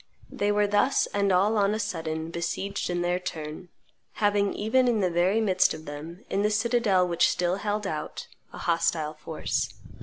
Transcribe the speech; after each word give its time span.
They 0.31 0.51
were 0.51 0.65
thus 0.65 1.05
and 1.13 1.31
all 1.31 1.57
on 1.59 1.75
a 1.75 1.79
sudden 1.79 2.31
besieged 2.31 2.89
in 2.89 3.03
their 3.03 3.19
turn, 3.19 3.69
having 4.13 4.51
even 4.55 4.87
in 4.87 4.99
the 4.99 5.11
very 5.11 5.39
midst 5.39 5.75
of 5.75 5.85
them, 5.85 6.25
in 6.27 6.41
the 6.41 6.49
citadel 6.49 7.07
which 7.07 7.29
still 7.29 7.57
held 7.57 7.85
out, 7.85 8.25
a 8.51 8.57
hostile 8.57 9.13
force. 9.13 9.71